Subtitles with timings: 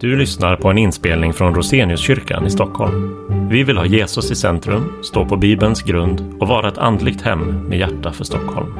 [0.00, 3.16] Du lyssnar på en inspelning från Roseniuskyrkan i Stockholm.
[3.50, 7.68] Vi vill ha Jesus i centrum, stå på Bibelns grund och vara ett andligt hem
[7.68, 8.72] med hjärta för Stockholm.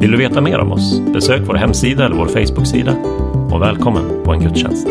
[0.00, 1.00] Vill du veta mer om oss?
[1.00, 2.96] Besök vår hemsida eller vår Facebook-sida.
[3.52, 4.88] Och välkommen på en gudstjänst.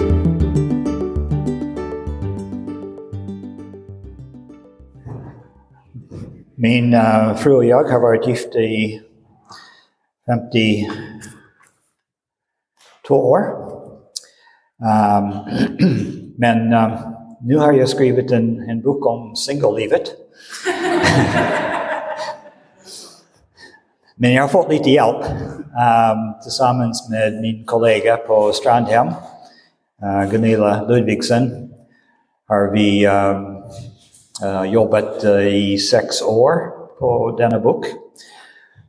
[6.56, 9.02] Min uh, fru och jag har varit gifta i
[10.28, 10.90] 52
[13.16, 13.61] år.
[14.82, 15.46] Um,
[16.38, 16.92] men um,
[17.42, 20.02] nu har jag skrivit en, en bok om singellivet.
[24.16, 30.84] men jag har fått lite hjälp um, tillsammans med min kollega på Strandhem, uh, Gunilla
[30.88, 31.70] Ludvigsen,
[32.48, 33.64] har vi um,
[34.44, 36.54] uh, jobbat uh, i sex år
[37.00, 37.86] på denna bok.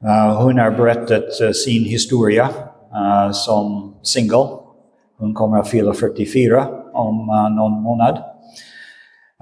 [0.05, 2.49] Uh, hon har berättat uh, sin historia
[2.95, 4.62] uh, som singel.
[5.23, 8.23] Hon kommer att fylla 44 om eh, någon månad.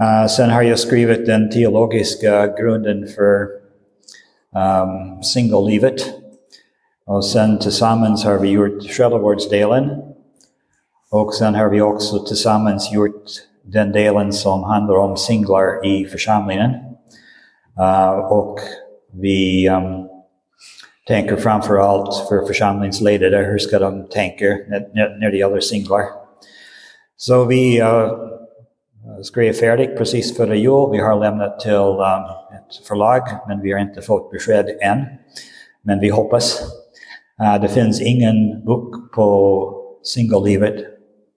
[0.00, 3.42] Eh, sen har jag skrivit den teologiska grunden för
[4.82, 5.94] um, singellivet.
[7.06, 9.90] Och sen tillsammans har vi gjort själavårdsdelen.
[11.10, 13.24] Och sen har vi också tillsammans gjort
[13.62, 16.70] den delen som handlar om singlar i församlingen.
[17.78, 18.58] Uh, och
[19.12, 20.09] vi um,
[21.10, 26.02] tänker framför allt för församlingsledare, hur ska de tänka när, när det gäller singlar?
[27.16, 28.12] Så vi eh, uh,
[29.22, 30.88] skrev färdigt precis före jul.
[30.92, 32.24] Vi har lämnat till um,
[32.56, 35.04] ett förlag, men vi har inte fått besked än.
[35.82, 36.62] Men vi hoppas.
[37.42, 39.28] Uh, det finns ingen bok på
[40.02, 40.74] singellivet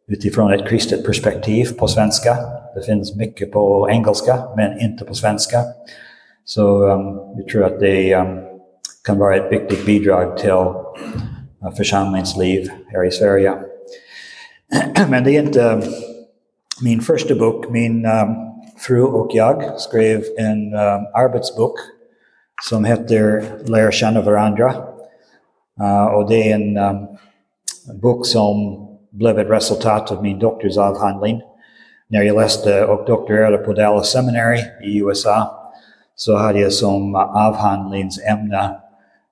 [0.08, 2.38] utifrån ett kristet perspektiv på svenska.
[2.76, 5.58] Det finns mycket på engelska, men inte på svenska.
[6.46, 8.53] Så um, vi tror att det um,
[9.04, 13.54] kan vara ett viktigt bidrag till uh, församlingsliv här i Sverige.
[15.10, 15.82] men det är inte
[16.82, 17.70] min första bok.
[17.70, 18.36] Min um,
[18.78, 21.74] fru och jag skrev en um, arbetsbok
[22.70, 24.76] som heter Lär känna varandra.
[25.82, 27.08] Uh, och det är en um,
[28.02, 28.78] bok som
[29.10, 31.42] blev ett resultat av min doktorsavhandling.
[32.08, 35.60] När jag läste och doktorerade på Dallas Seminary i USA
[36.16, 38.80] så hade jag som avhandlingsämne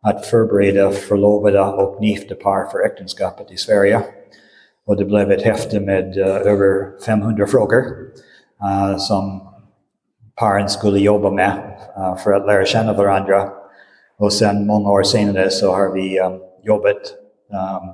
[0.02, 4.02] att förbereda förlovade och gifta par för äktenskapet i Sverige.
[4.88, 7.84] Och det blev ett häfte med uh, över 500 frågor
[8.64, 9.48] uh, som
[10.36, 11.52] paren skulle jobba med
[11.98, 13.50] uh, för att lära känna varandra.
[14.18, 17.02] Och sen många år senare så har vi um, jobbat
[17.52, 17.90] um,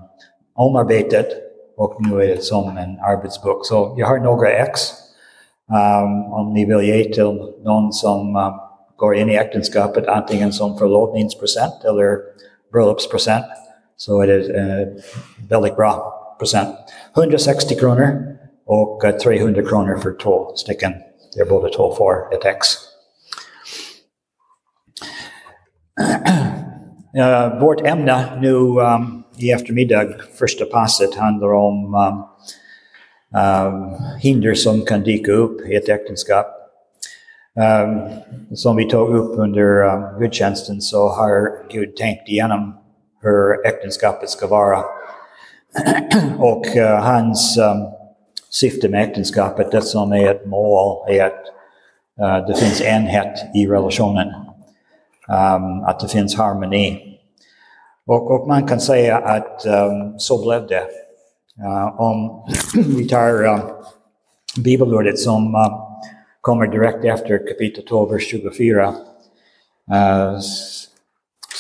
[0.56, 1.26] omarbetat
[1.78, 3.66] och nu är det som en arbetsbok.
[3.66, 4.82] Så jag har några ex.
[5.70, 8.67] Um, om ni vill ge till någon som um,
[8.98, 12.18] går in i äktenskapet antingen som förlovningspresent eller
[12.72, 13.46] bröllopspresent
[13.98, 14.88] så är det en uh,
[15.50, 16.70] väldigt bra present.
[17.18, 20.94] 160 kronor och uh, 300 kronor för två stycken.
[21.36, 22.68] Där båda två får ett ex.
[27.18, 30.06] uh, vårt ämne nu um, i eftermiddag,
[30.40, 32.24] första passet, handlar om um,
[33.42, 36.57] um, hinder som kan dyka upp i ett äktenskap.
[37.58, 38.10] Um,
[38.56, 42.78] som vi tog upp under um, gudstjänsten så har Gud tänkt igenom
[43.22, 44.80] hur äktenskapet ska vara.
[46.40, 47.88] och uh, hans um,
[48.50, 51.44] syfte med äktenskapet, det som är ett mål, är att
[52.22, 54.28] uh, det finns enhet i relationen.
[55.28, 57.18] Um, att det finns harmoni.
[58.08, 60.84] Och, och man kan säga att um, så blev det.
[61.64, 62.46] Uh, om
[62.98, 63.60] vi tar uh,
[64.64, 65.87] bibelordet som uh,
[66.48, 68.94] kommer direkt efter kapitel 12, vers 24, uh,
[69.98, 70.40] eh,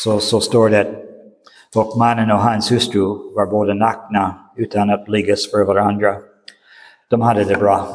[0.04, 0.88] så, så står det
[1.76, 3.02] och mannen och hans hustru
[3.36, 6.16] var båda nakna utan att liggas för varandra.
[7.10, 7.88] De hade det bra.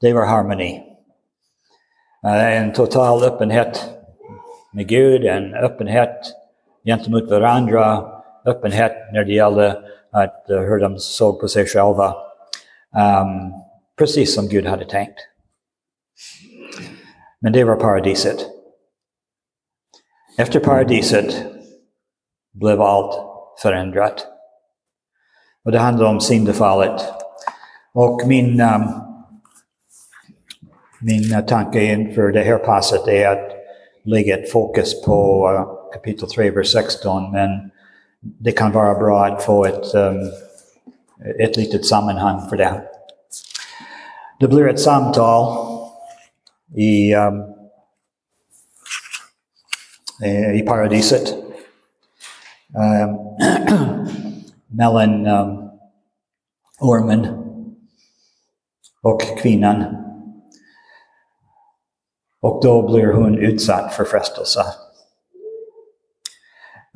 [0.00, 0.82] Det var harmoni.
[2.24, 3.88] Uh, eh, en total öppenhet
[4.72, 6.18] med Gud, en öppenhet
[6.84, 8.04] gentemot varandra,
[8.44, 12.06] öppenhet när det gällde att, uh, hur de såg på sig själva.
[12.06, 13.52] Um,
[13.98, 15.18] precis som Gud hade tänkt.
[17.40, 18.46] Men det var paradiset.
[20.38, 21.44] Efter paradiset
[22.52, 23.20] blev allt
[23.62, 24.26] förändrat.
[25.64, 27.02] Och det handlar om syndafallet.
[27.92, 28.82] Och min, um,
[31.00, 33.52] min tanke inför det här passet är att
[34.04, 37.70] lägga ett fokus på uh, kapitel 3, vers 16, men
[38.20, 40.30] det kan vara bra att få ett, um,
[41.40, 42.82] ett litet sammanhang för det.
[44.40, 45.67] Det blir ett samtal
[46.76, 47.42] i, um,
[50.24, 51.34] eh, i paradiset
[52.74, 53.18] um,
[54.66, 55.70] mellan um,
[56.80, 57.26] ormen
[59.02, 59.84] och kvinnan.
[62.40, 64.60] Och då blir hon utsatt för frestelse.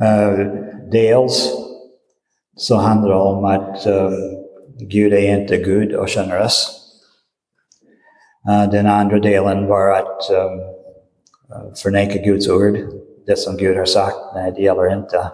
[0.03, 0.55] Uh,
[0.91, 1.53] dels
[2.57, 4.13] så handlar det om att um,
[4.79, 6.82] Gud är inte Gud och generös.
[8.45, 12.79] Den andra delen var att um, uh, förneka Guds ord.
[13.27, 15.31] Det som Gud har sagt, nej det gäller inte.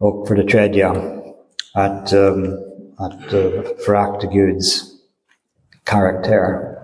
[0.00, 0.90] Och för det tredje,
[1.74, 2.58] att, um,
[2.96, 4.82] att uh, förakta Guds
[5.84, 6.76] karaktär.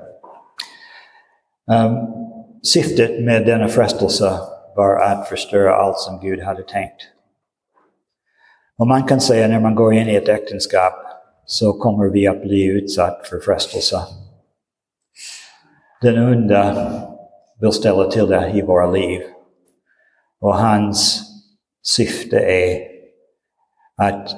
[1.71, 1.97] Um,
[2.63, 4.39] syftet med denna frestelse
[4.77, 7.03] var att förstöra allt som Gud hade tänkt.
[8.79, 10.95] Och man kan säga när man går in i ett äktenskap
[11.45, 14.01] så kommer vi att bli utsatt för frestelse.
[16.03, 16.93] Den onda
[17.61, 19.23] vill ställa till det i våra liv.
[20.41, 21.23] Och hans
[21.83, 22.89] syfte är
[23.97, 24.31] att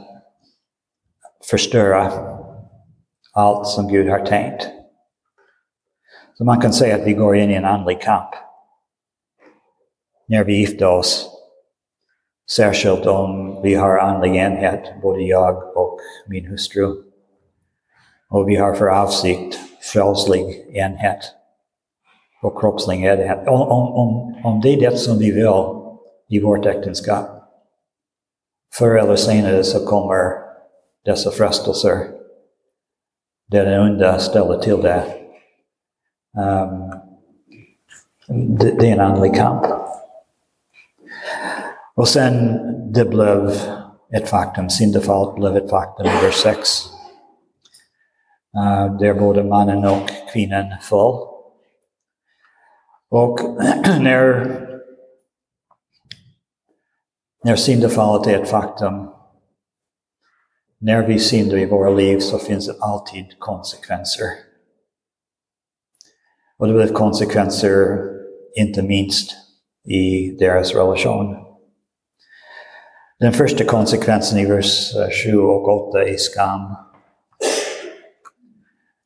[1.50, 2.12] förstöra
[3.32, 4.68] allt som Gud har tänkt.
[6.34, 8.30] Så man kan säga att vi går in i en andlig kamp
[10.26, 11.30] när vi gifter oss.
[12.50, 17.02] Särskilt om vi har andlig enhet, både jag och min hustru.
[18.30, 21.41] Och vi har för avsikt frälslig enhet
[22.42, 23.48] och kroppslig enhet.
[23.48, 25.64] Om, om, om, det är det som vi vill
[26.28, 27.26] i vårt äktenskap,
[28.78, 30.32] förr eller senare så kommer
[31.04, 31.96] dessa frestelser
[33.48, 35.04] där den onda ställer till det.
[36.38, 36.92] Um,
[38.58, 39.66] det, det är en andlig kamp.
[41.94, 42.58] Och sen
[42.92, 43.52] det blev
[44.12, 46.68] ett faktum, syndafallet blev ett faktum i vers 6.
[48.56, 51.31] Uh, ehm, där både mannen och kvinnan föll.
[53.12, 53.40] Och
[54.00, 54.56] när,
[57.44, 59.08] när syndafallet är ett faktum,
[60.78, 64.26] när vi syndar i våra liv så finns det alltid konsekvenser.
[66.58, 67.98] Och det blev konsekvenser
[68.58, 69.30] inte minst
[69.88, 71.36] i deras relation.
[73.18, 74.92] Den första konsekvensen i vers
[75.24, 76.74] 7 och 8 är skam.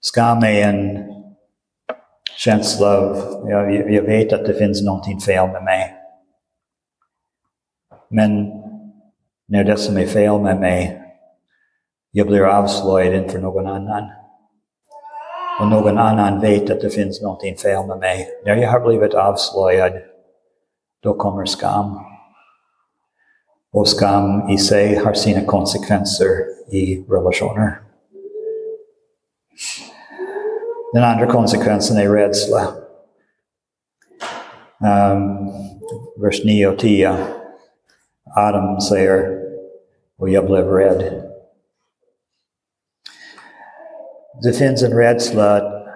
[0.00, 1.15] Skam är en
[2.36, 3.16] känsla av,
[3.48, 5.94] jag, jag vet att det finns någonting fel med mig.
[8.08, 8.62] Men
[9.48, 11.02] när det som är fel med mig,
[12.10, 14.10] jag blir avslöjad inför någon annan.
[15.60, 18.28] Och någon annan vet att det finns någonting fel med mig.
[18.44, 19.92] När jag har blivit avslöjad,
[21.02, 22.00] då kommer skam.
[23.72, 26.26] Och skam i sig har sina konsekvenser
[26.70, 27.85] i relationer.
[30.92, 32.60] Den andra konsekvensen är rädsla.
[34.80, 35.52] Um,
[36.16, 37.16] vers 9 och 10.
[38.36, 39.40] Adam säger,
[40.18, 41.22] och jag blev rädd.
[44.42, 45.86] Det finns en rädsla att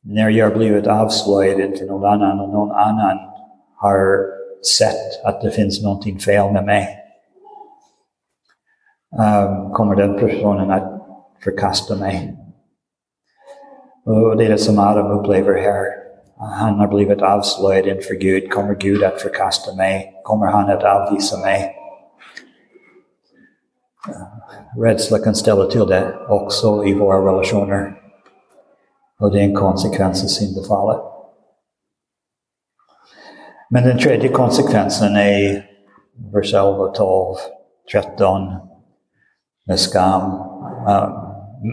[0.00, 3.18] när jag blivit avslöjad inför någon annan och någon annan
[3.76, 4.26] har
[4.78, 6.96] sett att det finns någonting fel med mig.
[9.18, 11.02] Um, kommer den personen att
[11.44, 12.36] förkasta mig?
[14.10, 15.86] Och det är det som Adam upplever här.
[16.38, 18.50] Han har blivit avslöjad inför Gud.
[18.50, 20.20] Kommer Gud att förkasta mig?
[20.24, 21.76] Kommer han att avvisa mig?
[24.76, 27.94] Rädsla kan ställa till det också i våra relationer.
[29.20, 31.00] Och det är en konsekvens av syndafallet.
[33.70, 35.66] Men den tredje konsekvensen är
[36.32, 37.34] vers 11, 12,
[37.92, 38.54] 13
[39.66, 40.22] med skam.
[40.88, 41.26] Uh,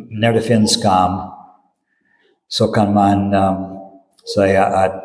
[0.09, 1.36] när det finns skam
[2.47, 3.79] så kan man um,
[4.35, 5.03] säga att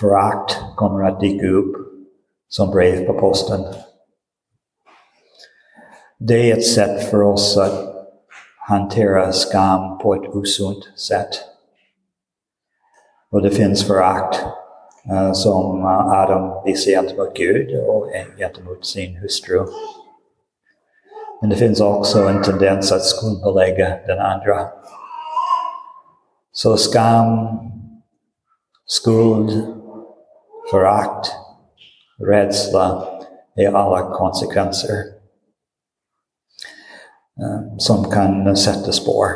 [0.00, 1.76] förakt kommer att dyka upp
[2.48, 3.64] som brev på posten.
[6.18, 7.94] Det är ett sätt för oss att
[8.58, 11.28] hantera skam på ett osunt sätt.
[13.30, 14.44] Och det finns förakt
[15.12, 18.08] uh, som uh, Adam visar gentemot Gud och
[18.38, 19.66] gentemot sin hustru.
[21.40, 24.68] Men det finns också en tendens att skuldbelägga den andra.
[26.52, 27.48] Så skam,
[28.86, 29.66] skuld,
[30.70, 31.32] förakt,
[32.18, 33.08] rädsla
[33.54, 34.96] är alla konsekvenser
[37.40, 39.26] eh, som kan sätta spår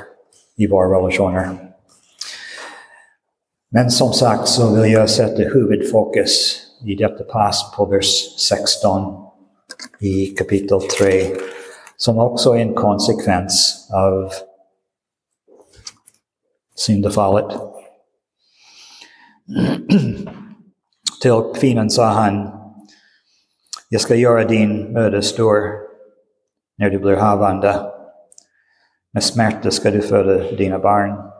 [0.56, 1.72] i våra relationer.
[3.70, 9.26] Men som sagt så vill jag sätta huvudfokus i detta pass på vers 16
[10.00, 11.36] i kapitel 3,
[11.96, 14.32] som också är en konsekvens av
[16.76, 17.60] syndafallet.
[21.22, 22.50] Till kvinnan sa han,
[23.88, 25.72] jag ska göra din möda stor
[26.78, 27.92] när du blir havande.
[29.12, 31.32] Med smärta ska du föda dina barn.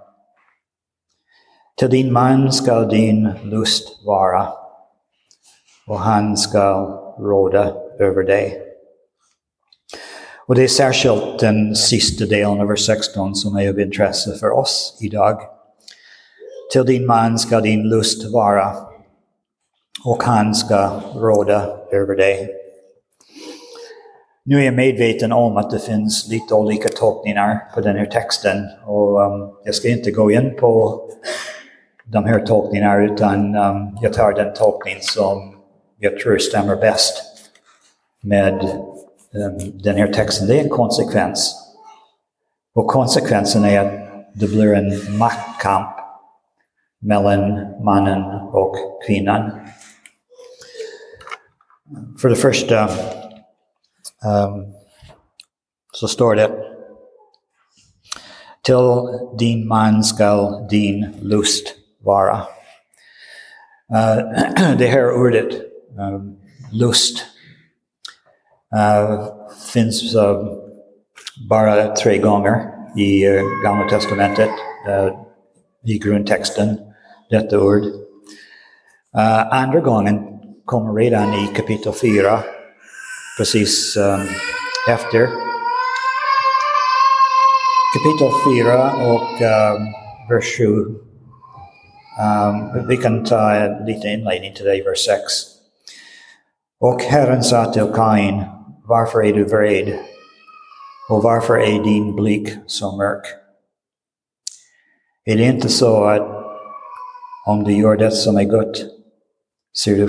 [1.77, 4.49] Till din man ska din lust vara
[5.87, 6.87] och han ska
[7.19, 8.66] råda över dig.
[10.49, 14.51] Och det är särskilt den sista delen av vers 16 som är av intresse för
[14.51, 15.41] oss idag.
[16.73, 18.73] Till din man ska din lust vara
[20.05, 22.51] och han ska råda över dig.
[24.45, 28.65] Nu är jag medveten om att det finns lite olika tolkningar på den här texten
[28.87, 31.01] och um, jag ska inte gå in på
[32.05, 35.57] de här tolkningarna utan um, jag tar den tolkning som
[35.99, 37.23] jag tror stämmer bäst
[38.21, 38.86] med
[39.37, 40.47] Ehm, den här texten.
[40.47, 41.63] Det är en konsekvens.
[42.75, 43.93] Och konsekvensen är att
[44.35, 45.97] det blir en maktkamp
[46.99, 47.41] mellan
[47.85, 48.77] mannen och
[49.07, 49.51] kvinnan.
[52.21, 52.85] För det första
[54.25, 54.73] um,
[55.93, 56.51] så står det
[58.63, 58.75] Till
[59.39, 61.67] din man skall din lust
[62.01, 62.37] vara.
[63.93, 65.55] Uh, det här ordet,
[65.99, 66.39] um,
[66.73, 67.27] lust,
[68.77, 69.25] Eh,
[69.73, 70.45] finns uh,
[71.49, 72.63] bara tre gånger
[72.97, 74.51] i uh, Gamla Testamentet,
[75.85, 76.79] i grundtexten,
[77.31, 77.83] detta ord.
[79.51, 80.21] andra gången
[80.65, 82.41] kommer redan i kapitel 4,
[83.39, 84.21] precis um,
[84.89, 85.29] efter.
[87.95, 89.93] Kapitel 4 och um,
[90.29, 90.65] vers 7.
[90.67, 90.97] Um,
[92.21, 95.23] ehm, vi kan ta lite inledning till det i vers 6.
[96.81, 98.45] Och Herren sa till Kain,
[98.89, 99.99] varför är du vred?
[101.11, 103.27] Och varför är din blick så mörk?
[105.25, 106.37] Är det inte så att
[107.47, 108.97] om du gör det som är gott
[109.77, 110.09] ser du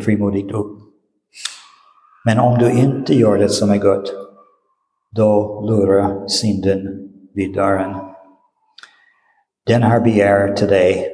[0.00, 0.78] frimodigt upp.
[2.24, 4.12] Men om du inte gör det som är gott,
[5.10, 7.94] då lurar synden vid dörren.
[9.66, 11.12] Den har begär till dig,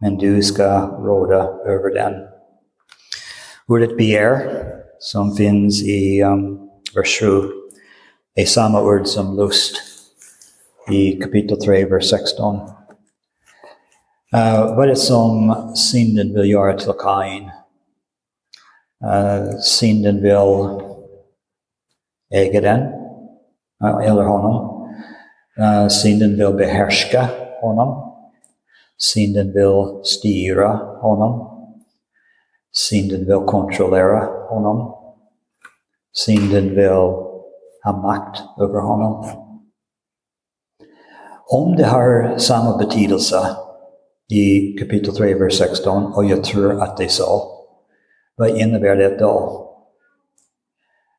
[0.00, 2.12] men du ska råda över den.
[3.68, 4.38] Ordet begär,
[5.02, 7.26] som finns i um, vers 7,
[8.34, 9.76] är samma ord som lust
[10.90, 12.56] i kapitel 3, vers 16.
[12.56, 12.62] Uh,
[14.76, 17.50] vad är det som synden vill göra till Kain?
[19.04, 20.80] Uh, synden vill
[22.34, 22.80] äga den,
[23.84, 24.88] uh, eller honom.
[25.58, 27.28] Uh, synden vill behärska
[27.60, 28.12] honom.
[28.98, 31.51] Synden vill styra honom.
[32.72, 34.94] Synden vill kontrollera honom.
[36.12, 36.90] Synden vill
[37.84, 39.26] ha makt över honom.
[41.46, 43.36] Om det har samma betydelse
[44.28, 47.42] i kapitel 3, vers 16 och jag tror att det är så.
[48.36, 49.68] Vad innebär det då?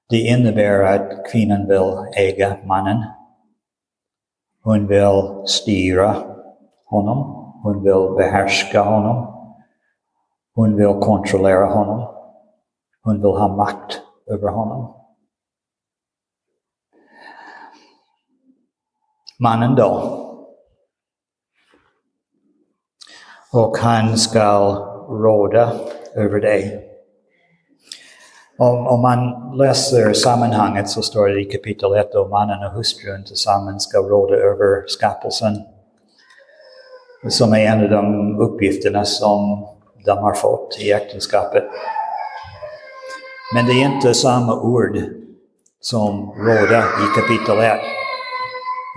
[0.10, 3.04] Det innebär att kvinnan vill äga mannen.
[4.64, 6.16] Hon vill styra
[6.86, 7.18] honom.
[7.64, 9.43] Hon vill behärska honom.
[10.56, 12.16] Hon vill kontrollera honom.
[13.04, 14.96] Hon vill ha makt över honom.
[19.40, 20.20] Mannen då?
[23.54, 24.76] och han ska
[25.10, 25.72] råda
[26.16, 26.90] över dig.
[28.58, 33.24] Om, om man läser sammanhanget så står det i kapitel 1 att mannen och hustrun
[33.24, 35.54] tillsammans ska råda över skapelsen.
[37.30, 39.68] Som är en av de uppgifterna som
[40.06, 41.64] de har fått i äktenskapet.
[43.54, 44.98] Men det är inte samma ord
[45.80, 47.80] som råda i kapitel 1.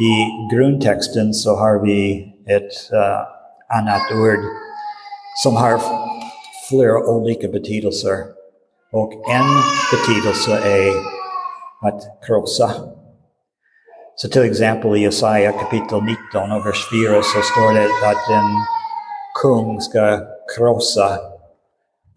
[0.01, 0.13] I
[0.55, 4.45] grundtexten så har vi ett uh, annat ord
[5.43, 5.81] som har
[6.69, 8.17] flera olika betydelser.
[8.93, 9.47] Och en
[9.93, 10.93] betydelse är
[11.89, 12.71] att krossa.
[14.17, 18.51] Så till exempel i Jesaja kapitel 19 och vers 4 så står det att en
[19.43, 21.19] kung ska krossa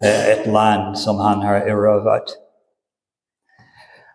[0.03, 2.23] eh, ett land som han har erövrat.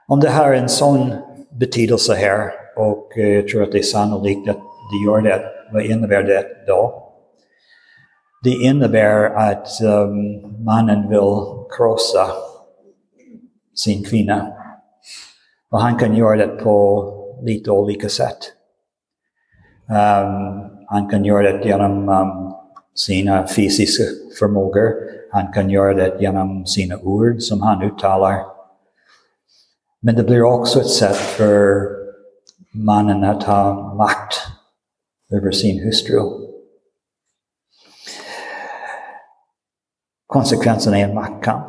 [0.09, 1.13] Om det har en sån
[1.51, 4.57] betydelse här, och eh, jag tror att det är sannolikt att
[4.91, 5.43] det gör det,
[5.73, 7.01] vad innebär det då?
[8.45, 11.45] Det innebär att um, mannen vill
[11.77, 12.27] krossa
[13.75, 14.53] sin kvinna.
[15.71, 17.05] Och han kan göra det på
[17.43, 18.39] lite olika sätt.
[19.89, 22.44] Um, han kan göra det genom um,
[22.95, 24.05] sina fysiska
[24.39, 24.95] förmågor.
[25.33, 28.45] Han kan göra det genom sina ord som han uttalar.
[30.01, 31.89] Men det blir också ett sätt för
[32.73, 34.35] mannen att ha makt
[35.33, 36.21] över sin hustru.
[40.27, 41.67] Konsekvensen är en maktkamp.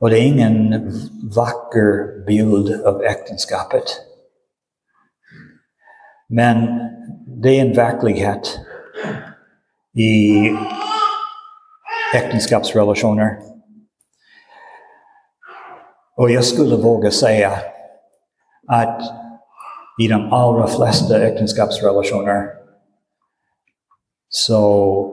[0.00, 0.90] Och det är ingen
[1.34, 3.84] vacker bild av äktenskapet.
[6.28, 6.80] Men
[7.26, 8.60] det är en verklighet
[9.94, 10.36] i
[12.14, 13.38] äktenskapsrelationer.
[16.16, 17.52] Och jag skulle våga säga
[18.68, 19.02] att
[20.02, 22.48] i de allra flesta äktenskapsrelationer
[24.28, 25.12] så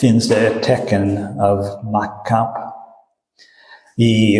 [0.00, 2.56] finns det ett tecken av maktkamp.
[3.96, 4.38] I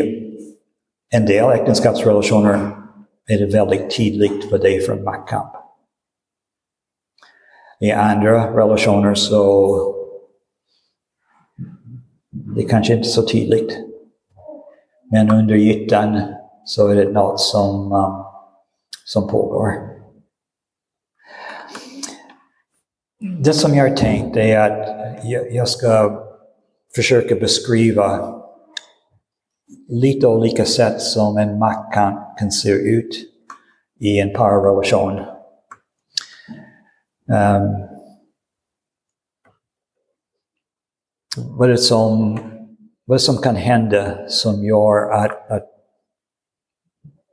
[1.10, 2.87] en del äktenskapsrelationer
[3.28, 5.52] är det väldigt tydligt vad det är för maktkamp.
[7.80, 9.94] I andra relationer så
[12.30, 13.78] det är kanske inte så tydligt.
[15.10, 16.20] Men under ytan
[16.64, 18.24] så är det något som, um,
[19.04, 19.72] som pågår.
[23.40, 24.88] Det som jag har tänkt är att
[25.50, 26.22] jag ska
[26.94, 28.37] försöka beskriva
[29.88, 33.10] lite olika sätt som en makt kan, kan se ut
[34.00, 35.18] i en parrelation.
[37.28, 37.88] Um, ehm,
[41.36, 42.38] vad, som,
[43.04, 45.66] vad som kan hända som gör att, att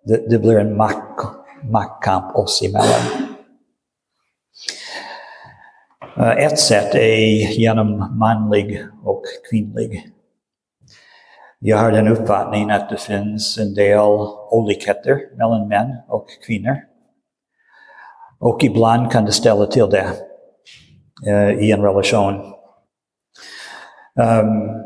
[0.06, 1.22] det, det blir en makt,
[1.63, 3.32] maktkamp oss emellan.
[6.18, 10.14] Uh, ett sätt är genom manlig och kvinnlig.
[11.67, 14.00] Jag har den uppfattningen att det finns en del
[14.51, 16.77] olikheter mellan män och kvinnor.
[18.39, 20.07] Och ibland kan det ställa till det
[21.27, 22.36] uh, i en relation.
[24.15, 24.84] Um,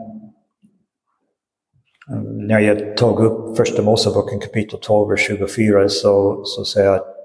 [2.48, 7.15] när jag tog upp första Moseboken kapitel 12, vers 24 så, så säger jag att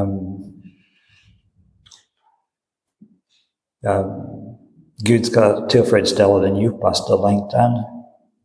[0.00, 0.10] um,
[3.86, 4.06] um,
[5.04, 6.56] Gud ska tillfredsställa den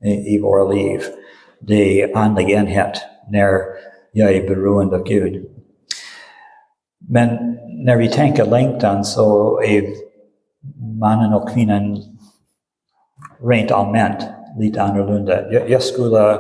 [0.03, 1.01] i, våra liv.
[1.60, 3.60] Det är andlig enhet när
[4.12, 5.46] jag är beroende Gud.
[7.10, 9.84] Men när vi tänker längtan så är
[10.99, 12.04] mannen och kvinnan
[13.43, 14.28] rent allmänt
[14.60, 15.52] lite annorlunda.
[15.52, 16.39] Jag, jag skulle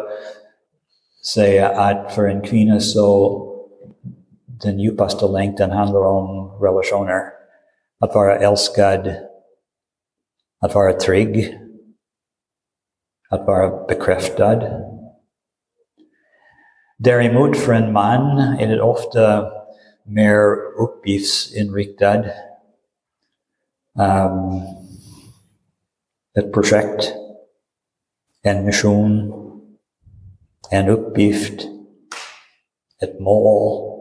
[1.33, 3.37] säga att för en kvinna så
[4.45, 7.21] den djupaste längtan handlar om relationer.
[7.99, 9.13] Att vara älskad,
[10.59, 11.59] att vara trygg,
[13.31, 14.61] att vara bekräftad.
[16.97, 19.51] Däremot för en man är det ofta
[20.03, 22.25] mer uppgiftsinriktad.
[23.99, 24.61] Um,
[26.39, 27.13] ett projekt,
[28.41, 29.33] en mission,
[30.69, 31.67] en uppgift,
[33.01, 33.91] ett mål.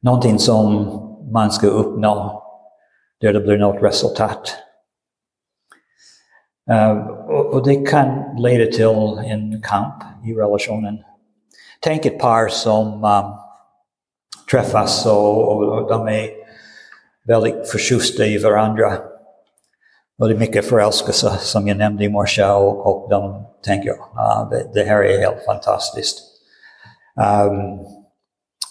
[0.00, 0.72] Någonting som
[1.32, 2.42] man ska uppnå,
[3.20, 4.65] där det blir något resultat.
[6.70, 10.98] Uh, och, och, det kan leda till en kamp i relationen.
[11.80, 13.32] Tänk ett par som um,
[14.50, 16.28] träffas och, och, och de är
[17.26, 18.92] väldigt förtjusta i varandra.
[20.18, 24.48] Och det är mycket förälskelse som jag nämnde i morse och, och de tänker ah,
[24.50, 26.18] det, det här är helt fantastiskt.
[27.16, 27.86] Um,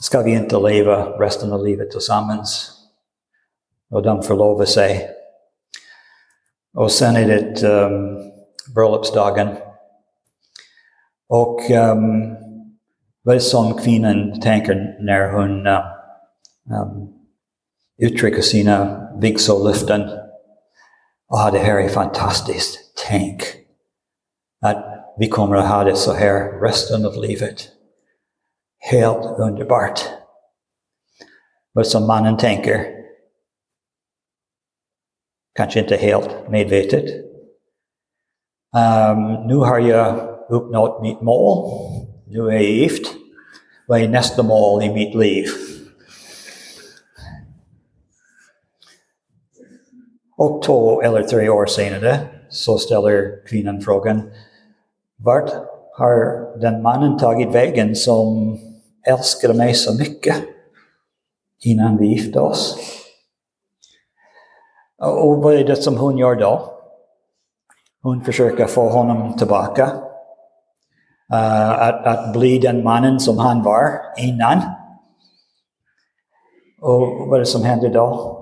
[0.02, 2.72] ska vi inte leva resten av livet tillsammans?
[3.92, 5.10] Och de förlovar sig.
[6.76, 8.32] Och sen är det um,
[8.76, 9.48] bröllopsdagen.
[11.30, 12.36] Och um,
[13.24, 15.80] vad som kvinnan tänker när hon uh,
[16.82, 17.14] um,
[17.98, 20.10] uttrycker sina vigsellöften
[21.28, 22.80] Ah, det här är fantastiskt.
[23.08, 23.44] Tänk
[24.62, 24.86] att
[25.18, 27.62] vi kommer att ha det så här resten av livet.
[28.92, 30.00] Helt underbart.
[31.74, 32.95] Vad som mannen tänker.
[35.56, 37.06] Kanske inte helt medvetet.
[38.76, 40.16] Um, nu har jag
[40.50, 41.72] uppnått mitt mål.
[42.28, 43.14] Nu är jag gift.
[43.88, 45.46] Vad är nästa mål i mitt liv?
[50.38, 54.32] Och två eller tre år senare så ställer kvinnan frågan,
[55.18, 55.52] vart
[55.98, 58.58] har den mannen tagit vägen som
[59.08, 60.36] älskade mig så mycket
[61.64, 62.78] innan vi gifte oss?
[65.02, 66.72] Och vad är det som hon gör då?
[68.02, 69.86] Hon försöker få honom tillbaka.
[71.34, 74.62] Uh, att, att bli den mannen som han var innan.
[76.82, 78.42] Och vad är det som händer då?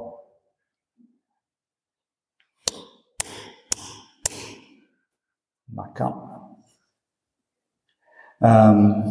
[5.65, 6.13] Mackan.
[8.39, 9.03] Um,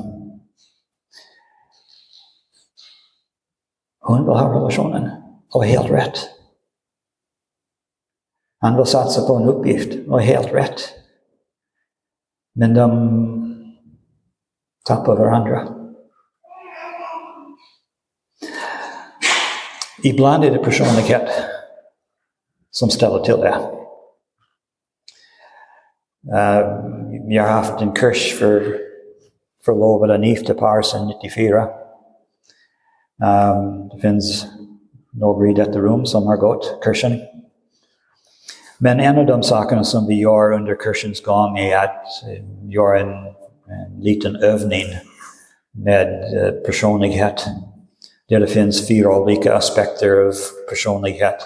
[4.01, 5.11] hon vill ha relationen
[5.51, 6.32] och helt rätt.
[8.63, 10.81] Han bör satsa på en uppgift och helt rätt.
[12.55, 12.89] Men de
[14.85, 15.69] tappar varandra.
[20.03, 21.31] Ibland är det personlighet
[22.71, 23.55] som ställer till det.
[26.33, 26.81] Uh,
[27.29, 28.79] jag har haft en kurs för
[29.65, 31.69] förlovade och gifta par sedan 94.
[33.23, 34.47] Eh, um, det finns
[35.13, 37.13] några i detta rum som har gått kursen.
[38.85, 43.01] Men en de sakerna som vi gör under kursens gång är er att eh, göra
[43.01, 43.13] en,
[43.69, 44.85] en liten övning
[45.73, 47.47] med eh, personlighet.
[48.29, 50.33] Där det finns fyra olika aspekter av
[50.69, 51.37] personlighet.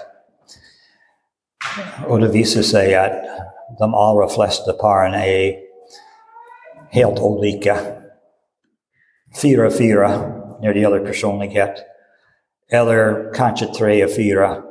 [2.07, 3.11] Och det visar sig att
[3.79, 5.55] de allra flesta paren är er
[6.89, 7.77] helt olika.
[9.41, 10.11] Fyra fyra
[10.61, 11.75] när det gäller personlighet.
[12.71, 14.66] Eller kanske tre fyra.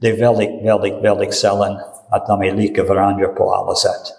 [0.00, 1.80] Det är väldigt, väldigt, väldigt sällan
[2.10, 4.16] att de är lika varandra på alla sätt.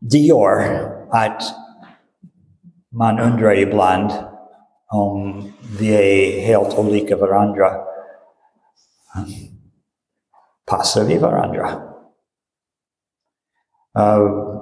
[0.00, 1.42] Det gör att
[2.92, 4.12] man undrar ibland
[4.92, 5.42] om
[5.78, 7.70] vi är helt olika varandra.
[10.66, 11.68] Passar vi varandra?
[13.98, 14.54] Uh,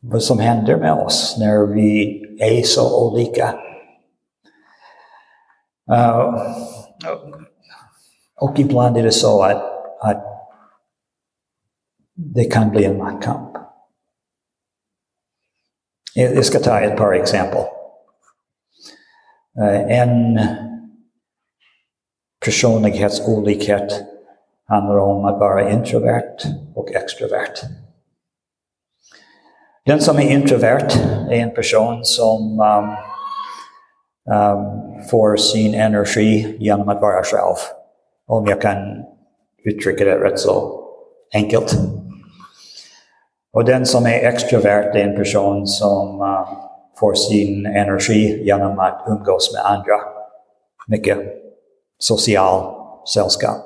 [0.00, 3.54] vad som händer med oss när vi är så olika.
[5.92, 6.46] Uh,
[8.40, 9.62] och ibland är det så att,
[10.00, 10.24] att
[12.14, 13.50] det kan bli en maktkamp.
[16.14, 17.64] Jag ska ta ett par exempel.
[19.58, 20.40] Uh, en
[22.44, 24.04] personlighetsolikhet
[24.66, 26.36] handlar om att vara introvert
[26.74, 27.62] och extrovert.
[29.84, 30.88] Den som är introvert
[31.30, 33.13] är en person som um,
[34.30, 37.56] Ehm, får sin energi genom att vara själv.
[38.26, 38.76] Om jag kan
[39.64, 40.84] uttrycka det rätt så
[41.34, 41.72] enkelt.
[43.52, 46.48] Och den som är extrovert är en person som uh,
[47.00, 50.00] får sin energi genom att umgås med andra.
[50.88, 51.18] Mycket
[51.98, 52.74] social
[53.14, 53.56] sällskap.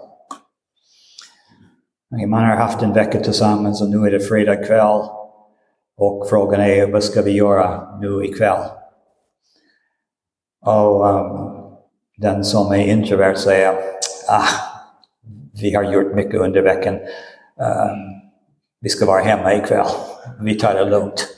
[2.26, 5.02] Man har haft en vecka tillsammans och nu är det fredag kväll.
[5.98, 8.60] Och frågan är, vad ska vi göra nu ikväll?
[10.66, 11.58] Och um,
[12.16, 13.74] den som är introvert säger,
[14.28, 14.48] ah,
[15.60, 16.94] vi har gjort mycket under veckan.
[16.94, 18.18] Um,
[18.80, 19.86] vi ska vara hemma ikväll.
[20.40, 21.28] Vi tar det lugnt.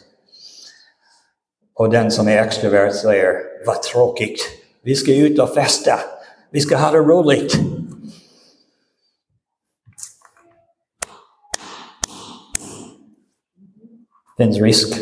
[1.74, 3.35] Och den som är extrovert säger,
[3.66, 4.40] vad tråkigt.
[4.83, 6.00] Vi ska ut och festa.
[6.50, 7.52] Vi ska ha det roligt.
[14.37, 15.00] Det finns risk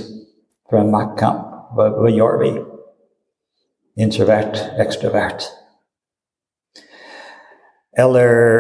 [0.71, 1.41] för en maktkamp.
[1.71, 2.68] Vad, vad gör vi?
[3.99, 5.43] Introvert, extrovert.
[7.99, 8.59] Eller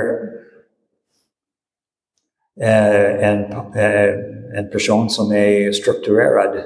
[2.61, 4.14] eh, en, eh,
[4.59, 6.64] en person som är strukturerad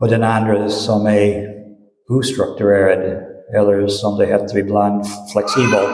[0.00, 1.54] och den andra som är
[2.08, 3.22] ostrukturerad,
[3.54, 5.84] eller som det heter ibland, flexibel.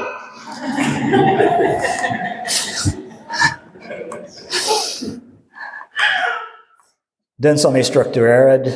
[7.36, 8.72] Den som är strukturerad,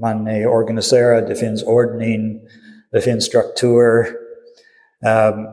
[0.00, 2.40] man är organiserad, det finns ordning,
[2.92, 4.06] det finns struktur,
[5.06, 5.46] um,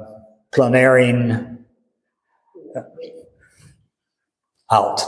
[0.56, 1.36] planering,
[4.66, 5.08] allt.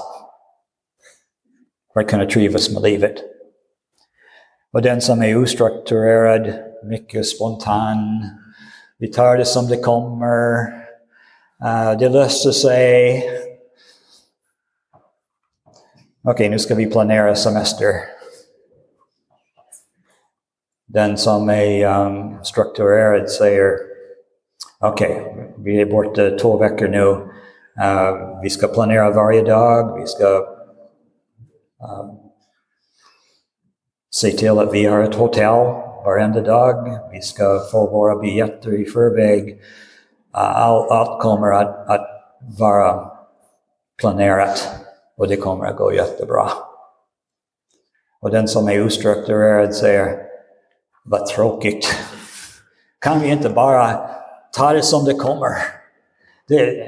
[1.93, 3.15] För att kunna trivas med livet.
[4.73, 7.97] Och den som är ostrukturerad, mycket spontan,
[8.97, 10.57] vi tar det som det kommer,
[11.65, 13.23] uh, det löser sig,
[16.27, 18.14] Okej, okay, nu ska vi planera semester.
[20.87, 23.77] Den som är um, strukturerad säger
[24.79, 27.05] okej, okay, vi är borta två veckor nu.
[27.83, 29.99] Uh, vi ska planera varje dag.
[29.99, 30.25] Vi ska
[31.79, 32.17] um,
[34.09, 35.65] se till att vi har ett hotell
[36.05, 36.99] varenda dag.
[37.11, 39.49] Vi ska få våra biljetter i förväg.
[39.49, 39.59] Uh,
[40.33, 42.07] allt, allt kommer att, att
[42.59, 43.11] vara
[43.99, 44.69] planerat
[45.17, 46.49] och det kommer att gå jättebra.
[48.21, 50.24] Och den som är ostrukturerad säger,
[51.05, 51.95] vad tråkigt.
[52.99, 54.09] Kan vi inte bara
[54.51, 55.57] ta det som det kommer?
[56.47, 56.87] Det,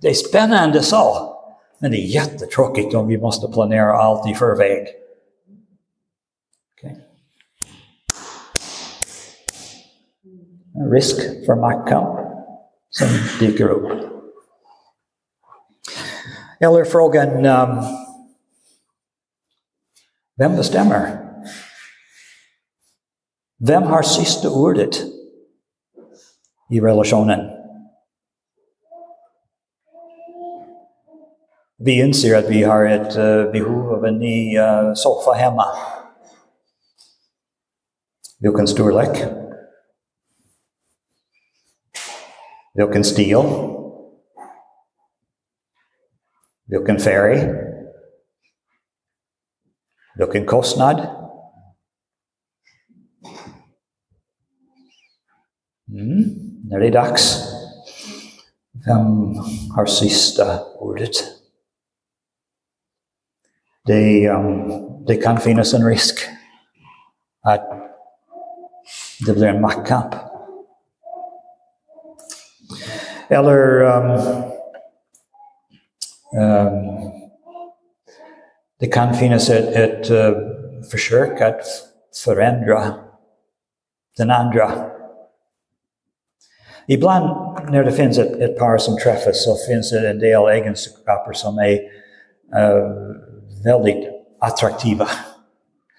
[0.00, 1.32] det är spännande så,
[1.78, 4.86] men det är jättetråkigt om vi måste planera allt i förväg.
[6.74, 6.96] Okay.
[10.90, 12.18] Risk för maktkamp
[12.90, 13.08] som
[13.40, 14.12] dyker upp.
[16.60, 17.82] Eller frågan, um,
[20.36, 21.25] vem bestämmer?
[23.58, 24.96] Vem har sista ordet
[26.70, 27.40] i relationen?
[31.78, 35.64] Vi inser att vi har ett uh, behov av en ny uh, soffa hemma.
[38.40, 39.24] Vilken storlek?
[42.74, 43.42] Vilken stil?
[46.66, 47.54] Vilken färg?
[50.18, 51.25] Vilken kostnad?
[55.96, 56.24] Mm,
[56.68, 57.52] när det är dags.
[58.86, 59.34] Vem
[59.76, 61.10] har sista ordet?
[63.84, 66.18] Det, um, det kan finnas en risk
[67.42, 67.66] att
[69.26, 70.14] det blir en maktkamp.
[73.28, 74.10] Eller um,
[76.40, 77.10] um,
[78.78, 81.62] det kan finnas ett, ett uh, försök att
[82.24, 82.94] förändra
[84.16, 84.95] den andra.
[86.86, 91.32] Ibland när det finns ett, ett par som träffas så finns det en del egenskaper
[91.32, 91.78] som är
[92.56, 93.16] uh,
[93.64, 94.08] väldigt
[94.40, 95.08] attraktiva.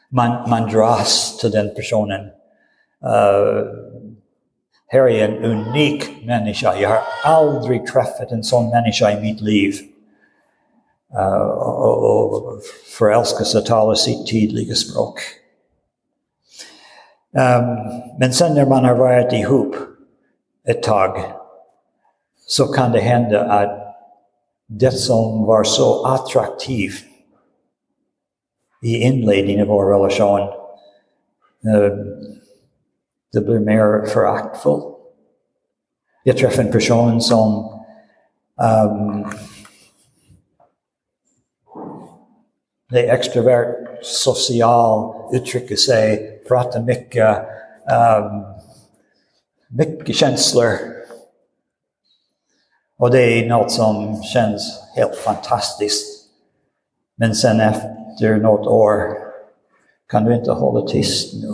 [0.10, 2.21] Man, man dras till den personen.
[3.06, 3.63] Uh,
[4.88, 6.76] här är en unik människa.
[6.76, 9.73] Jag har aldrig träffat en sån människa i mitt liv.
[11.13, 12.62] Uh, och, och
[13.00, 15.19] förälskelse talar sitt tydliga språk.
[17.34, 17.76] Um,
[18.19, 19.76] men sen när man har varit ihop
[20.70, 21.24] ett tag
[22.46, 23.96] så kan det hända att
[24.68, 27.04] det som var så attraktivt
[28.82, 31.98] i inledningen av vår relation, uh,
[33.34, 34.86] det blir mer föraktfullt.
[36.24, 37.74] Jag träffade en person som
[38.90, 39.28] um,
[42.90, 48.46] det är extrovert, social, uttrycker sig, pratar mycket, um,
[49.70, 50.72] mycket känslor.
[53.00, 56.30] Och det är något som känns helt fantastiskt.
[57.16, 59.18] Men sen efter något år
[60.10, 61.48] kan du inte hålla tyst nu.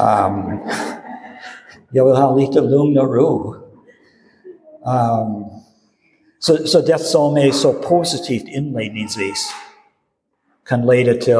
[0.00, 0.58] Um,
[1.90, 3.54] jag vill ha lite lugn och ro.
[4.84, 5.44] Um,
[6.38, 9.50] så, så det som är så positivt inledningsvis
[10.68, 11.36] kan leda till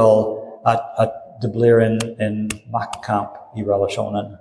[0.65, 4.37] att, att det blir en, en maktkamp i relationen.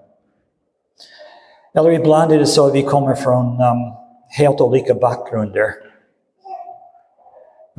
[1.75, 3.93] Eller ibland är det så att vi kommer från um,
[4.29, 5.73] helt olika bakgrunder.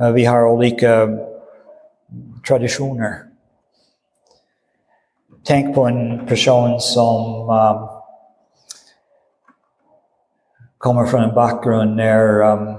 [0.01, 1.07] Uh, vi har olika
[2.47, 3.23] traditioner.
[5.43, 7.89] Tänk på en person som um,
[10.77, 12.75] kommer från en bakgrund när um,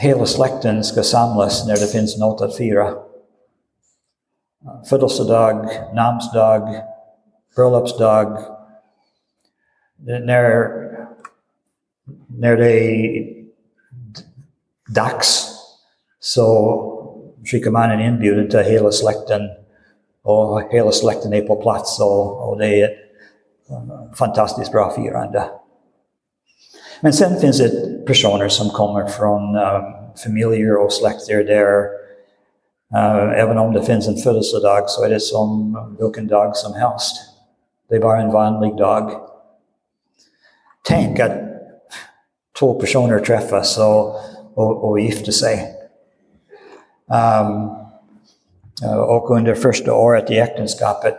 [0.00, 2.94] hela släkten ska samlas när det finns något att fira.
[4.88, 6.91] Födelsedag, namnsdag,
[7.56, 8.38] bröllopsdag.
[9.96, 10.68] När,
[12.26, 13.32] när det är
[14.94, 15.48] dags
[16.20, 16.78] så
[17.44, 19.40] skickar man en inbjudan till hela släkten
[20.22, 25.44] och hela släkten är på plats och, och det är ett fantastiskt bra firande.
[27.00, 29.82] Men sen finns det personer som kommer från um,
[30.24, 31.84] familjer och släkter där
[32.94, 37.31] uh, även om det finns en födelsedag så är det som vilken dag som helst.
[37.92, 39.12] Det är bara en vanlig dag.
[40.88, 41.32] Tänk att
[42.58, 44.16] två personer träffas och,
[44.54, 45.74] och, och gifter sig.
[47.06, 47.70] Um,
[48.84, 51.14] uh, och under första året i äktenskapet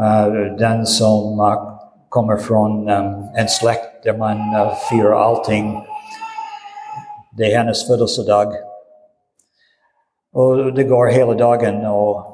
[0.00, 1.78] Uh, den som uh,
[2.08, 5.84] kommer från um, en släkt där man uh, firar allting.
[7.36, 8.52] Det är hennes födelsedag.
[10.32, 12.26] Och det går hela dagen och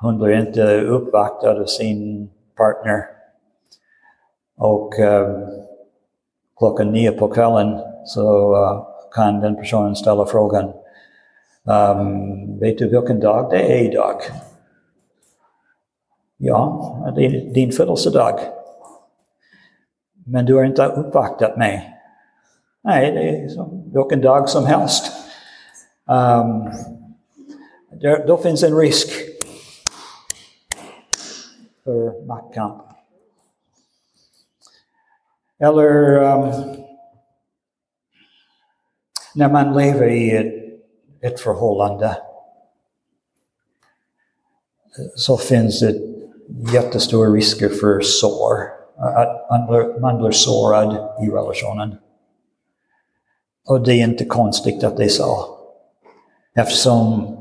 [0.00, 3.04] hon blir inte uppvaktad av sin partner.
[4.56, 4.94] Och
[6.58, 8.54] klockan nio på kvällen så
[9.14, 10.72] kan den personen ställa frågan
[11.64, 14.20] um, Vet du vilken dag det är idag?
[16.36, 18.40] Ja, det är din födelsedag.
[20.26, 21.94] Men du har inte uppvaktat mig.
[22.84, 25.12] Nej, det är som vilken dag som helst.
[26.06, 26.70] Um,
[28.00, 29.10] där, då finns en risk
[31.88, 32.80] för Mackan.
[35.58, 36.52] Eller um,
[39.34, 42.16] när man lever i ett, ett förhållande
[45.14, 46.00] så finns det
[46.72, 48.56] jättestora risker för sår.
[48.96, 51.96] Att man blir, man blir sårad i relationen.
[53.68, 55.58] Och det är inte konstigt att det är så.
[56.54, 57.34] Eftersom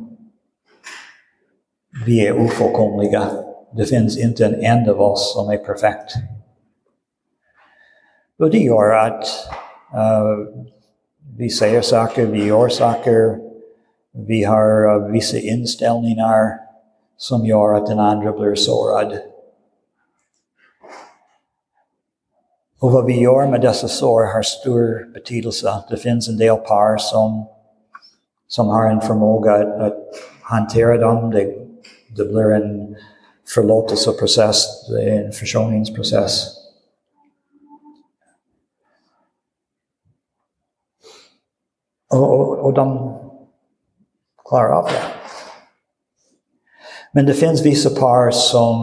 [2.05, 3.46] vi är ofullkomliga.
[3.71, 6.13] Det finns inte en enda av oss som är perfekt.
[8.39, 9.25] Och det gör att
[9.93, 10.63] uh,
[11.38, 13.39] vi säger saker, vi gör saker,
[14.12, 16.60] vi har uh, vissa inställningar
[17.17, 19.19] som gör att den andra blir sårad.
[22.80, 25.84] Och vad vi gör med dessa sår har stor betydelse.
[25.89, 27.45] Det finns en del par som,
[28.47, 29.97] som har en förmåga att, att
[30.41, 31.32] hantera dem.
[31.32, 31.53] Det,
[32.17, 32.95] det blir en
[33.55, 36.53] förlåtelseprocess, det är en försoningsprocess.
[42.10, 43.17] Och, och, och de
[44.49, 45.03] klarar av det.
[47.12, 48.75] Men det finns vissa par som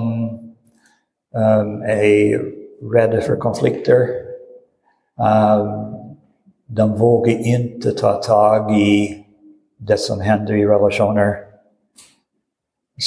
[1.34, 2.40] um, är
[2.92, 4.08] rädda för konflikter.
[5.16, 5.94] Um,
[6.66, 9.24] de vågar inte ta tag i
[9.76, 11.53] det som händer i relationer.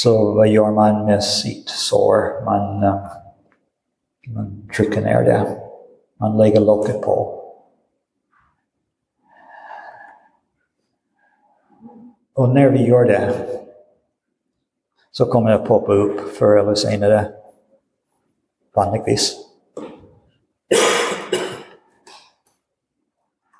[0.04, 2.44] Vad gör man med sitt sår?
[2.44, 3.00] Man, um,
[4.34, 5.56] man trycker ner det.
[6.16, 7.34] Man lägger locket på.
[12.34, 13.34] Och när vi gör det
[15.10, 17.32] så kommer det poppa upp förr eller senare.
[18.74, 19.36] Vanligtvis.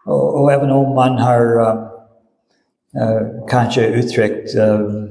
[0.06, 1.78] Och, och även om man har um,
[3.02, 5.07] uh, kanske uttryckt um,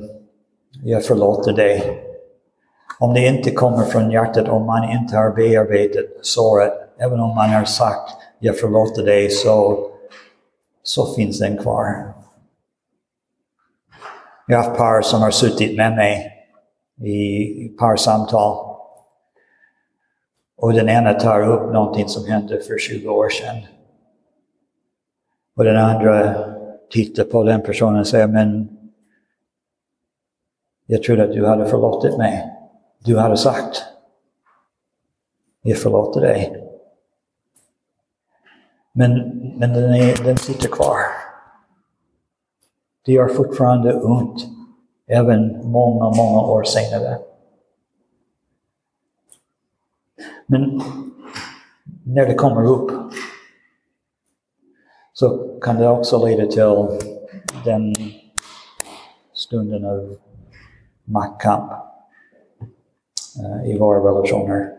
[0.84, 2.04] jag förlåter dig.
[3.00, 7.50] Om det inte kommer från hjärtat, om man inte har bearbetat såret, även om man
[7.50, 9.88] har sagt jag förlåter dig, så,
[10.84, 12.14] så finns den kvar.
[14.48, 16.34] Jag har haft par som har suttit med mig
[17.02, 18.76] i parsamtal.
[20.58, 23.56] Och den ena tar upp någonting som hände för 20 år sedan.
[25.56, 26.36] Och den andra
[26.90, 28.77] tittar på den personen och säger, men
[30.88, 32.54] jag trodde att du hade förlåtit mig.
[33.00, 33.84] Du hade sagt,
[35.62, 36.64] jag förlåter dig.
[38.92, 39.12] Men,
[39.58, 40.98] men den, är, den sitter kvar.
[43.06, 44.46] Det gör fortfarande ont,
[45.08, 47.20] även många, många år senare.
[50.46, 50.82] Men
[52.04, 52.92] när det kommer upp
[55.14, 57.00] så kan det också leda till
[57.66, 57.94] den
[59.34, 60.18] stunden av
[61.08, 61.72] maktkamp
[63.40, 64.74] uh, i våra relationer.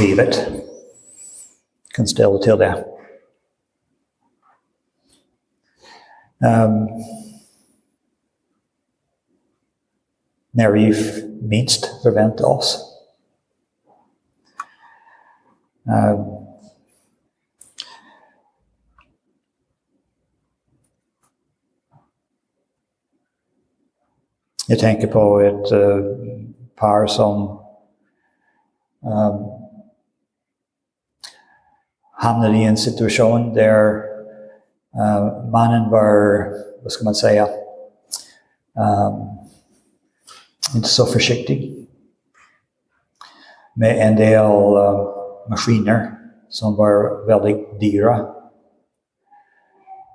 [0.00, 0.46] Livet
[1.94, 2.84] kan ställa till det.
[6.38, 6.88] Um,
[10.50, 10.94] när vi
[11.42, 12.92] minst förväntar oss.
[15.84, 16.35] Um,
[24.68, 26.04] jag tänker på ett uh,
[26.76, 27.60] par som
[29.00, 29.46] um,
[32.12, 33.94] hamnade i en situation där
[34.96, 36.46] uh, mannen var,
[36.82, 37.48] vad ska man säga,
[38.74, 39.38] um,
[40.74, 41.88] inte så försiktig
[43.74, 45.08] med en del uh,
[45.48, 48.26] maskiner som var väldigt dyra.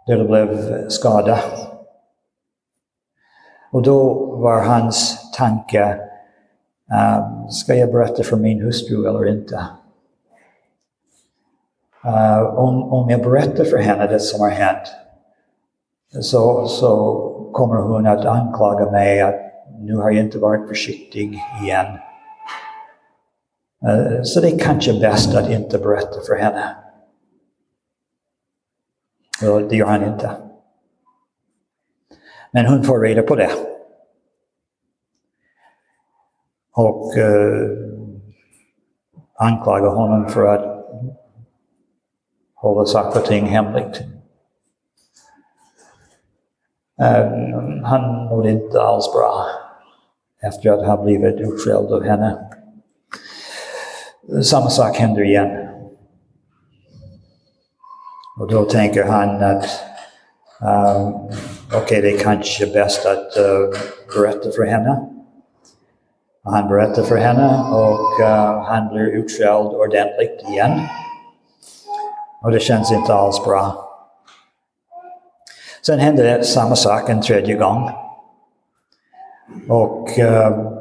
[0.07, 1.39] Där det blev skada.
[3.71, 5.99] Och då var hans tanke,
[6.91, 9.65] uh, ska jag berätta för min hustru eller inte?
[12.05, 14.87] Uh, om, om jag berättar för henne det som har hänt
[16.21, 17.17] så, så
[17.53, 19.35] kommer hon att anklaga mig att
[19.79, 21.85] nu har jag inte varit försiktig igen.
[23.87, 26.75] Uh, så det är kanske bäst att inte berätta för henne.
[29.51, 30.31] Och det gör han inte.
[32.51, 33.51] Men hon får reda på det.
[36.73, 37.69] Och eh,
[39.35, 40.85] anklagar honom för att
[42.55, 44.01] hålla saker och ting hemligt.
[47.01, 49.45] Um, han mådde inte alls bra
[50.41, 52.49] efter att ha blivit utskälld av henne.
[54.43, 55.67] Samma sak händer igen.
[58.39, 59.65] Och då tänker han att
[60.61, 61.29] um,
[61.71, 63.79] okej, okay, det är kanske bäst att uh,
[64.15, 65.07] berätta för henne.
[66.43, 70.79] Han berättar för henne och uh, han blir utskälld ordentligt igen.
[72.41, 73.87] Och det känns inte alls bra.
[75.85, 77.89] Sen hände det samma sak en tredje gång.
[79.69, 80.71] Och uh,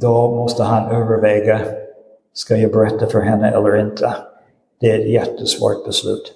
[0.00, 1.60] då måste han överväga,
[2.32, 4.14] ska jag berätta för henne eller inte?
[4.80, 6.32] Det är ett jättesvårt beslut.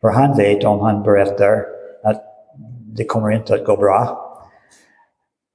[0.00, 1.73] För han vet om han berättar
[2.96, 4.20] det kommer inte att gå bra.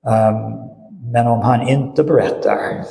[0.06, 0.70] Um,
[1.12, 2.86] men om han inte berättar,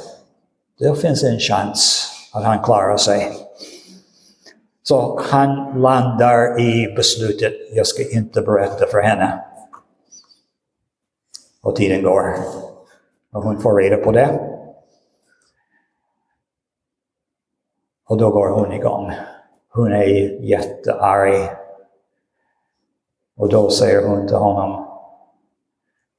[0.78, 3.32] då finns en chans att han klarar sig.
[4.82, 9.44] Så han landar i beslutet, jag ska inte berätta för henne.
[11.62, 12.34] Och tiden går.
[13.32, 14.40] Och hon får reda på det.
[18.08, 19.12] Och då går hon igång.
[19.72, 20.04] Hon är
[20.44, 21.50] jättearg.
[23.38, 24.88] Och då säger hon till honom,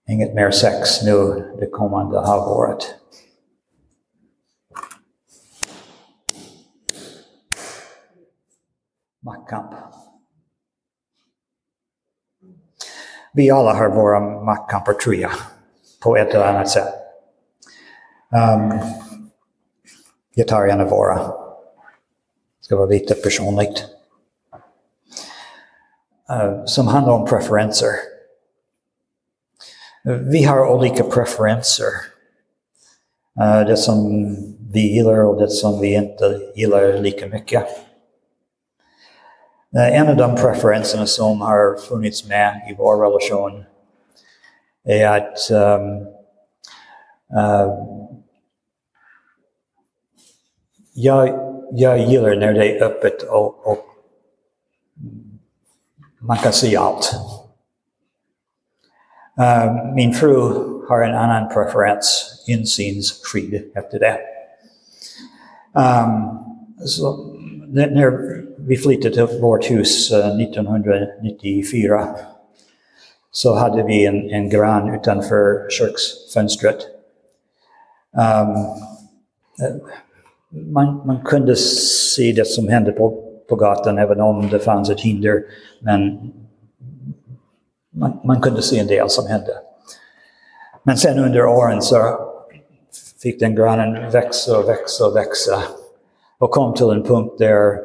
[0.07, 1.23] inget mer sex nu
[1.59, 2.95] det kommande halvåret.
[9.19, 9.71] Maktkamp.
[13.33, 15.31] Vi alla har våra maktkamper tror jag,
[16.03, 16.93] på ett eller annat sätt.
[18.31, 18.79] Um,
[20.33, 21.15] jag tar gärna våra.
[21.15, 21.33] Det
[22.61, 23.98] ska vara lite personligt.
[26.31, 27.89] Uh, som handlar om preferenser.
[30.03, 31.91] Vi har olika preferenser.
[33.41, 34.35] Uh, det som
[34.73, 37.63] vi gillar och det som vi inte gillar lika mycket.
[39.75, 43.63] Uh, en av de preferenserna som har funnits med i vår relation
[44.83, 46.07] är att um,
[50.93, 51.29] jag,
[51.71, 53.88] jag gillar när det är öppet och, och
[56.77, 57.15] allt.
[59.39, 60.33] Uh, min fru
[60.89, 64.17] har en annan preferens, insynsskydd efter det.
[65.73, 66.39] Um,
[66.85, 67.25] så
[67.67, 68.17] när
[68.57, 72.07] vi flyttade till vårt hus uh, 1994
[73.31, 76.77] så hade vi en, en grann utanför köksfönstret.
[78.11, 78.55] Um,
[80.73, 84.99] man, man kunde se det som hände på, på gatan även om det fanns ett
[84.99, 85.43] hinder.
[85.79, 86.31] Men
[87.93, 89.53] man, man kunde se en del som hände.
[90.83, 91.97] Men sen under åren så
[93.21, 95.63] fick den granen växa och växa och växa.
[96.39, 97.77] Och kom till en punkt där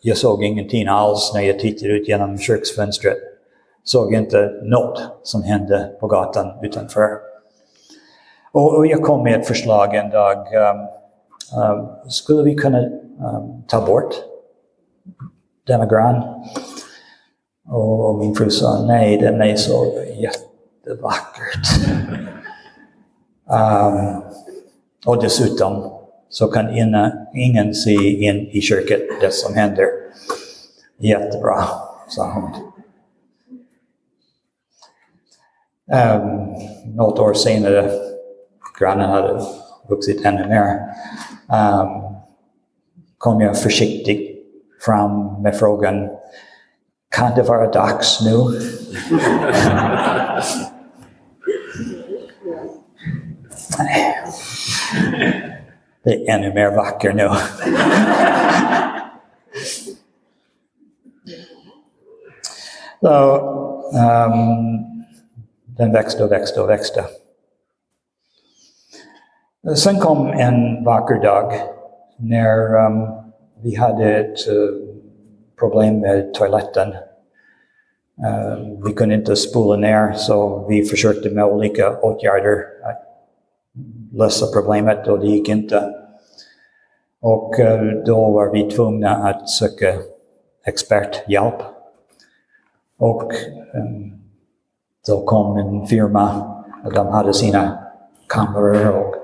[0.00, 3.16] jag såg ingenting alls när jag tittade ut genom köksfönstret.
[3.84, 7.08] Såg inte något som hände på gatan utanför.
[8.52, 10.36] Och, och jag kom med ett förslag en dag.
[10.36, 10.78] Um,
[11.60, 14.14] um, skulle vi kunna um, ta bort
[15.66, 16.22] denna grön.
[17.68, 19.86] Och min fru sa nej, den är så
[20.16, 21.66] jättevackert.
[23.50, 24.22] um,
[25.06, 25.90] och dessutom
[26.28, 29.86] så kan ina, ingen se in i köket det som händer.
[30.98, 31.64] Jättebra,
[32.08, 32.50] sa hon.
[35.92, 36.54] Um,
[36.96, 37.90] något år senare,
[38.78, 39.42] grannen hade
[39.88, 40.94] vuxit ännu mer,
[41.48, 42.14] um,
[43.18, 44.33] kom jag försiktigt
[44.84, 46.10] fram med frågan
[47.16, 48.30] kan det vara dags nu?
[53.78, 54.24] Nej.
[56.04, 57.30] Det är ännu mer vacker nu.
[63.00, 63.36] Så,
[63.92, 64.84] um,
[65.64, 67.04] den växte och växte och växte.
[69.76, 71.52] Sen kom en vacker dag
[72.16, 73.23] när um,
[73.64, 74.54] vi hade ett eh,
[75.58, 76.92] problem med toaletten.
[78.24, 83.02] Eh, vi kunde inte spola ner så vi försökte med olika åtgärder att
[84.12, 85.94] lösa problemet och det gick inte.
[87.20, 89.94] Och eh, då var vi tvungna att söka
[90.66, 91.62] experthjälp.
[92.98, 93.32] Och
[95.06, 96.54] då kom en firma
[96.84, 97.78] och de hade sina
[98.28, 99.14] kameror och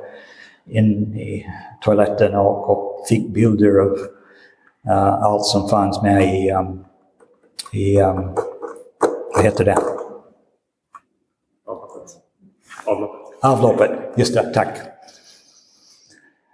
[0.65, 1.47] in i
[1.85, 3.97] toaletten och, och fick bilder av
[4.89, 6.85] uh, allt som fanns med i, um,
[7.73, 8.35] i um,
[9.35, 9.77] vad heter det?
[12.87, 13.21] Avloppet.
[13.43, 14.79] Avloppet, just det, tack.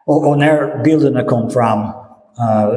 [0.06, 2.74] Och, och när bilderna kom fram, uh,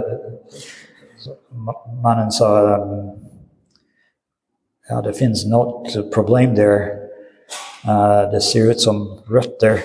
[2.03, 3.11] mannen sa um,
[4.89, 6.99] ja, det finns något problem där.
[7.87, 9.79] Uh, det ser ut som rötter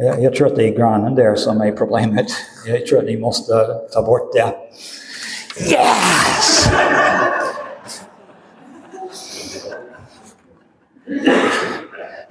[0.00, 2.26] jag, tror att det är granen där som är problemet.
[2.66, 3.52] Jag tror att ni måste
[3.92, 4.54] ta bort det.
[5.72, 6.68] Yes!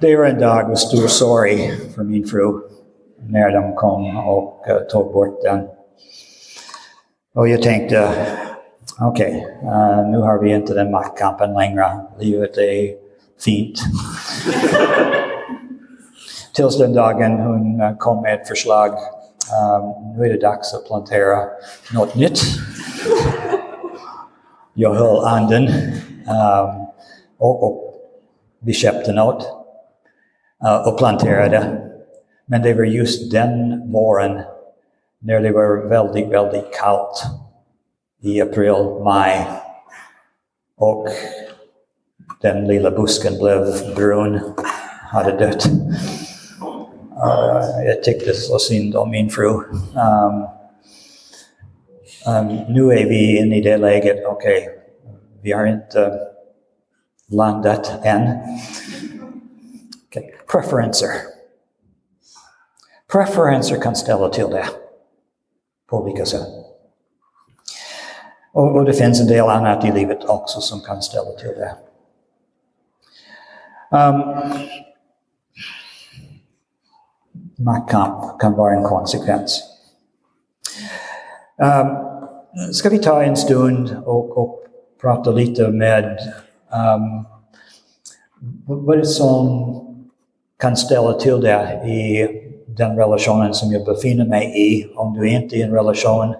[0.00, 2.60] Det var en dag av stor sorg för min fru
[3.28, 5.66] när de kom och uh, tog bort den.
[7.34, 8.08] Och jag tänkte,
[9.00, 11.84] okej, okay, uh, nu har vi inte den maktkampen längre.
[12.18, 12.94] Livet är
[13.44, 13.78] fint.
[16.52, 18.90] Tills den dagen hon eh, kom med ett förslag.
[18.90, 21.38] Um, nu är det dags att plantera
[21.94, 22.40] något nytt.
[24.74, 26.86] Jag höll anden um,
[27.38, 27.94] och, och
[28.58, 29.46] vi köpte något
[30.64, 31.86] uh, och planterade.
[32.46, 34.40] Men det var just den våren
[35.18, 37.22] när det var väldigt, väldigt kallt
[38.22, 39.48] i april, maj
[40.78, 41.08] och
[42.40, 44.40] den lilla busken blev brun,
[45.10, 45.64] hade dött.
[47.24, 49.48] Uh, jag tyckte så synd om min fru.
[49.48, 50.46] Um,
[52.26, 54.74] um, nu är vi inne i det läget, okej, okay,
[55.42, 56.18] vi har inte
[57.28, 58.38] landat än.
[60.08, 60.30] Okay.
[60.52, 61.08] Preferenser.
[63.12, 64.66] Preferenser kan ställa till det
[65.90, 66.46] på olika sätt.
[68.52, 71.74] Och, och det finns en del annat i livet också som kan ställa till det.
[73.96, 74.22] Um,
[77.60, 79.62] maktkamp kan vara en konsekvens.
[81.62, 84.60] Um, ska vi ta en stund och, och
[85.00, 86.18] prata lite med
[86.72, 87.26] um,
[88.66, 89.76] vad det som
[90.60, 92.28] kan ställa till det i
[92.66, 94.94] den relationen som jag befinner mig i.
[94.96, 96.34] Om du inte är i en relation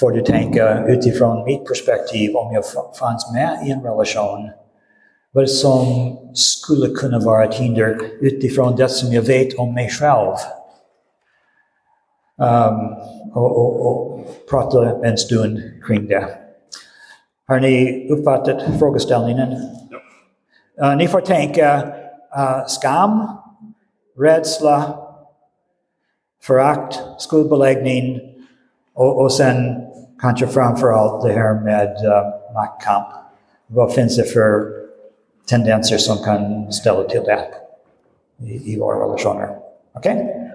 [0.00, 2.64] får du tänka utifrån mitt perspektiv om jag
[2.98, 4.50] fanns med i en relation.
[5.32, 10.34] Vad som skulle kunna vara ett hinder utifrån det som jag vet om mig själv.
[12.40, 12.94] Um,
[13.34, 14.20] och, och, och
[14.50, 16.28] prata en stund kring det.
[17.46, 19.56] Har ni uppfattat frågeställningen?
[20.76, 20.90] Ja.
[20.90, 21.82] Uh, ni får tänka
[22.36, 23.28] uh, skam,
[24.18, 24.98] rädsla,
[26.42, 28.20] förakt, skuldbeläggning
[28.94, 29.86] och, och sen
[30.20, 33.06] kanske framför allt det här med uh, maktkamp.
[33.66, 34.77] Vad finns det för
[35.48, 37.44] tendenser som kan ställa till det
[38.46, 39.58] i, i våra relationer?
[39.92, 40.14] Okej?
[40.14, 40.48] Okay?